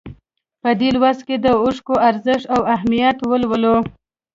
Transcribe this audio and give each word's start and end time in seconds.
په 0.61 0.69
دې 0.79 0.89
لوست 0.95 1.21
کې 1.27 1.35
د 1.39 1.47
اوښکو 1.63 1.95
ارزښت 2.09 2.45
او 2.53 2.61
اهمیت 2.75 3.17
ولولئ. 3.29 3.77